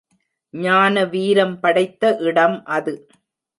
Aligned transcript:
ஞான 0.53 1.03
வீரம் 1.05 1.53
படைத்த 1.59 2.03
இடம் 2.21 2.57
அது. 2.71 2.95